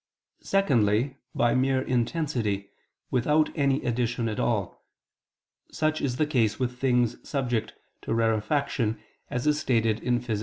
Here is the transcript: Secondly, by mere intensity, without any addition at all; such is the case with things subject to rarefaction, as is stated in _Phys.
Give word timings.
Secondly, 0.41 1.17
by 1.35 1.53
mere 1.53 1.79
intensity, 1.83 2.71
without 3.11 3.55
any 3.55 3.83
addition 3.85 4.27
at 4.27 4.39
all; 4.39 4.83
such 5.71 6.01
is 6.01 6.15
the 6.15 6.25
case 6.25 6.57
with 6.59 6.79
things 6.79 7.17
subject 7.21 7.75
to 8.01 8.11
rarefaction, 8.11 8.99
as 9.29 9.45
is 9.45 9.59
stated 9.59 9.99
in 9.99 10.19
_Phys. 10.19 10.39